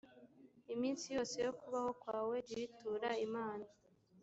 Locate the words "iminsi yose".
0.73-1.35